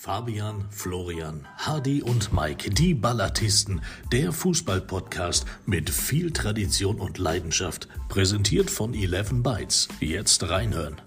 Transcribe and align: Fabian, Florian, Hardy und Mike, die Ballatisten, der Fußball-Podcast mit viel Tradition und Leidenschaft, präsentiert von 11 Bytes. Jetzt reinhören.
Fabian, 0.00 0.64
Florian, 0.70 1.44
Hardy 1.56 2.02
und 2.02 2.32
Mike, 2.32 2.70
die 2.70 2.94
Ballatisten, 2.94 3.80
der 4.12 4.30
Fußball-Podcast 4.30 5.44
mit 5.66 5.90
viel 5.90 6.30
Tradition 6.30 7.00
und 7.00 7.18
Leidenschaft, 7.18 7.88
präsentiert 8.08 8.70
von 8.70 8.94
11 8.94 9.42
Bytes. 9.42 9.88
Jetzt 9.98 10.48
reinhören. 10.48 11.00